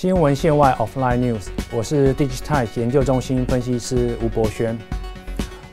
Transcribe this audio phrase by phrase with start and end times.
[0.00, 4.78] 新闻线外 （Offline News），我是 Digitize 研究中心分析师吴博轩。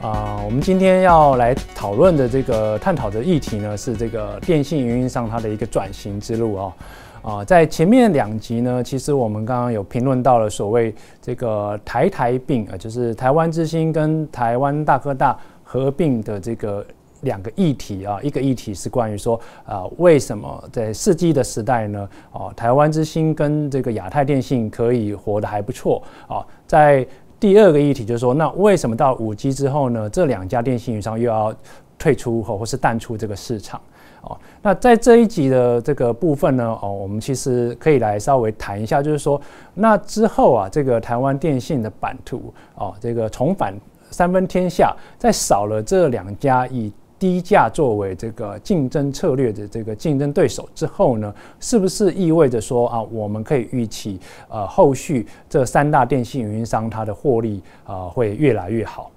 [0.01, 6.73] 啊，我们今天要来讨论的这个探讨的议题呢，是这个电信运营商它的一个转型之路哦。
[7.21, 16.83] 啊，在前面两集呢，其实我们刚刚有评论到了所谓这个台台并啊，就是台湾之星跟台湾大哥大合并的这个
[17.25, 18.17] 两个议题啊。
[18.23, 22.07] 一个议题是关于说啊，为什么在四 G 的时代呢？
[22.31, 26.39] 哦，台湾之星跟这个亚太电信可以活得还不错啊。
[26.65, 27.05] 在
[27.37, 31.53] 第二个议题就是说，那为什么到五 G 之后呢，这两家电信运营商又要
[31.99, 33.81] 退出或或是淡出这个市场？
[34.21, 39.39] 哦，那在这一集的这个部分呢，哦，我们其实可以来稍微谈一下，就是说，
[39.75, 43.71] 那之后啊，这个台湾电信的版图，哦，这个重返
[44.09, 54.19] 三分天下，在少了这两家以低价作为这个竞争策略的这个竞争对手之后呢，是不是意味着说啊，我们可以预期，
[54.49, 59.09] 呃，后续这三大电信运营商它的获利啊会越来越好？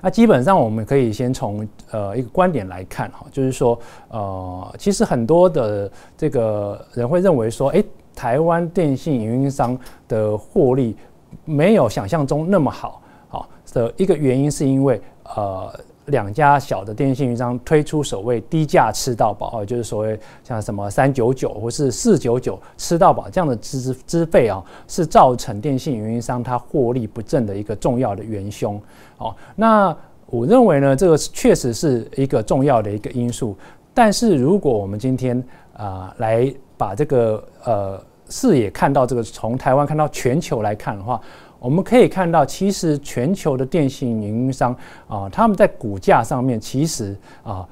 [0.00, 3.78] 那基本上我们可以先从呃一个观点来看哈，就是说
[4.08, 7.84] 呃，其实很多的这个人会认为说，哎，
[8.14, 9.78] 台湾电信运营商
[10.08, 10.96] 的获利
[11.44, 14.98] 没有想象中那么好，好的一个原因是因为
[15.36, 15.78] 呃。
[16.10, 28.80] 两家小的电信运营商推出所谓低价吃到饱，就是所谓像什么三九九或是四九九吃到饱这样的资资费啊，是造成电信运营商它获利不振的一个重要的元凶。
[29.18, 33.56] 哦，那我认为呢，这个确实是一个重要的一个因素。
[33.94, 41.20] 但是如果我们今天啊来把这个呃视野看到这个从台湾看到全球来看的话。
[41.60, 44.74] 我们可以看到，其实全球的电信运营商
[45.06, 47.64] 啊，他们在股价上面其实啊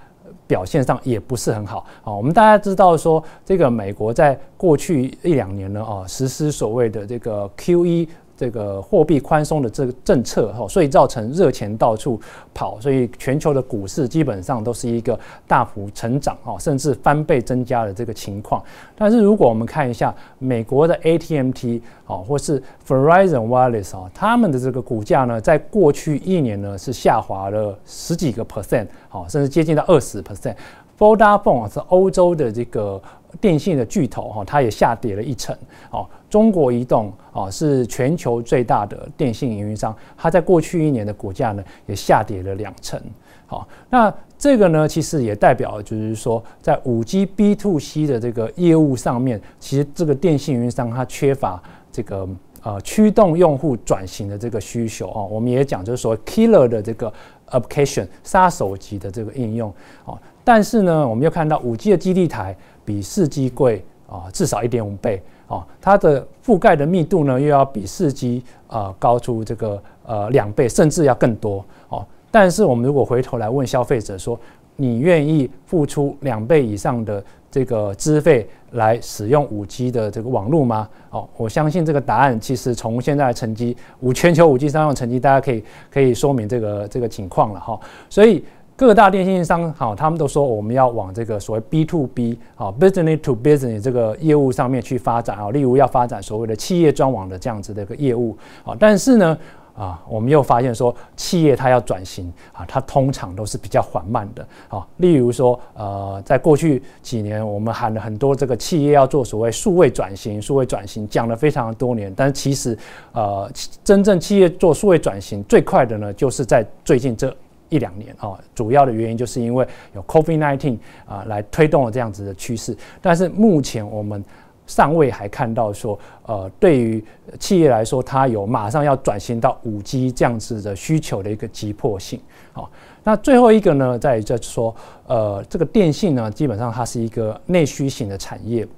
[0.47, 2.13] 表现上也不是很好啊。
[2.13, 8.09] 我们大家知道说，这个美国在过去一两年呢啊，实施所谓的这个 QE。
[8.39, 12.21] 这个货币宽松的这个政策哈，所以造成热钱到处
[12.55, 15.19] 跑，所以全球的股市基本上都是一个
[15.49, 18.63] 大幅成长哈，甚至翻倍增加的这个情况。
[18.97, 30.55] 但是如果我们看一下美国的 ATMT 啊，或是 Verizon Wireless 啊，他们的这个股价呢，在过去一年呢是下滑了十几个 percent，好，甚至接近到二十 percent。
[30.99, 33.01] Vodafone，是欧洲的这个
[33.41, 35.57] 电信的巨头哈，它也下跌了一成。
[35.93, 43.01] 哦，中国移动啊，是全球最大的电信运营商，它在过去一年的股价呢，也下跌了两成。
[43.47, 52.29] 好，那这个呢，其实也代表就是说，在五 G B to C 的这个业务上面，其实这个电信运营商它缺乏这个
[52.63, 55.23] 呃驱动用户转型的这个需求啊。
[55.23, 57.11] 我们也讲就是说，killer 的这个
[57.49, 59.73] application 杀手级的这个应用
[60.05, 60.13] 啊。
[60.45, 72.03] 但是呢，我们又看到五 G 的基地台比四 G 贵啊，至少一点五倍啊，它的覆盖的密度呢又要比四 G 啊高出这个呃两倍，甚至要更多哦。
[72.31, 74.41] 但是我们如果回头来问消费者说，
[74.77, 80.89] 你愿意付出两倍以上的这个资费来使用五 G 的这个网络吗？
[81.11, 87.79] 哦，我相信这个答案其实从现在的成绩，五全球五 G 商用成绩，大家可以可以说明这个这个情况了哈。
[88.09, 88.43] 所以。
[88.79, 98.77] 各大电信商好，他们都说我们要往这个所谓 B to B 啊，business to business 这个业务上面去发展啊，例如要发展所谓的企业专网的这样子的一个业务啊。
[98.79, 99.37] 但是呢，
[99.77, 104.87] 啊，我们又发现说，企业它要转型啊，它通常都是比较缓慢的啊。
[104.99, 112.79] 例如说，呃，在过去几年，我们喊了很多这个企业要做所谓数位转型，数位转型讲了非常多年，但其实，
[113.11, 113.51] 呃，
[113.83, 117.37] 真正企业做数位转型最快的呢，就是在最近这。
[117.69, 124.25] 一两年啊，主要的原因就是因为有 COVID-19 啊来推动了这样子的趋势，但是目前我们
[124.67, 127.03] 尚未还看到说，呃，对于
[127.39, 132.21] 企业来说，它有马上要转型到五 G 这样子的需求的一个急迫性。
[132.53, 132.71] 好，
[133.03, 134.75] 那最后一个呢，在就是说，
[135.07, 138.69] 呃，这个电信呢，基本上它是一个内需型的产业，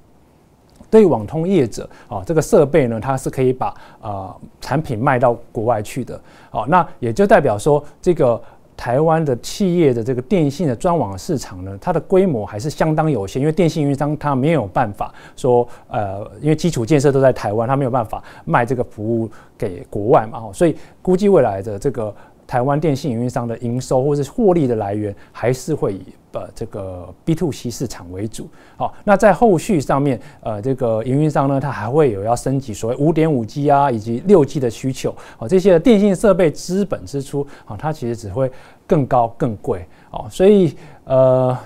[0.89, 6.17] 对于网通业者啊，这个设备呢，它是可以把呃产品卖到国外去的。
[6.49, 8.41] 好，那也就代表说这个。
[8.81, 22.11] 台湾的企业的这个电信的专网市场呢，它的规模还是相当有限，因为电信运营商它没有办法说，呃，因为基础建设都在台湾，它没有办法卖这个服务给国外嘛，所以估计未来的这个。
[22.51, 26.01] 台湾电信运营商的营收或是获利的来源，还是会以
[26.33, 28.45] 呃这个 B to C 市场为主。
[28.75, 35.15] 好，那在后续上面，呃，这个营运商呢，它还会有要升级所谓五点五 G 啊，以及六 G 的需求。
[35.37, 38.51] 好，这些电信设备资本支出，啊，它其实只会
[38.85, 39.85] 更高更贵。
[40.09, 40.75] 好，所以
[41.05, 41.57] 呃，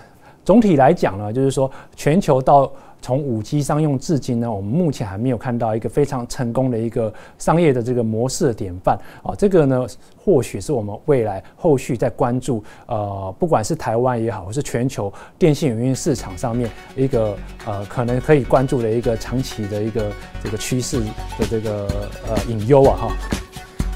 [0.45, 2.71] 总体来讲呢，就是说全球到
[3.01, 9.33] 从五 G 商用至今呢，我们目前还没有看到一个非常成功的一个商业的这个模式的典范啊。
[9.35, 9.85] 这个呢，
[10.23, 20.11] 或许是我们未来后续在关注呃，不管是台湾也好，或是全球电信营运市场上面一个呃，可能可以关注的一个长期的一个
[20.43, 20.99] 这个趋势
[21.39, 21.87] 的这个
[22.29, 23.17] 呃隐忧啊哈。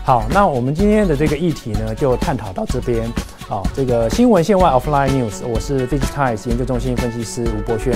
[0.04, 3.08] 好，那我们今天的这个议题呢，就探讨到这边。
[3.50, 7.92] 好，这个新闻线外 Offline News，我是 Digitize 研究中心分析师吴博轩，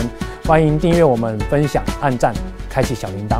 [0.45, 2.33] 欢迎订阅我们，分享、按赞、
[2.67, 3.39] 开启小铃铛。